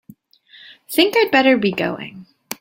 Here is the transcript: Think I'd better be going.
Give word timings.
Think 0.89 1.13
I'd 1.15 1.29
better 1.29 1.57
be 1.59 1.71
going. 1.71 2.25